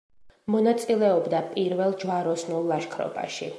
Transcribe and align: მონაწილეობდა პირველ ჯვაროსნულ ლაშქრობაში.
მონაწილეობდა 0.53 1.43
პირველ 1.51 1.95
ჯვაროსნულ 2.05 2.69
ლაშქრობაში. 2.75 3.49